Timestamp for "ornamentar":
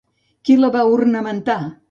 0.95-1.61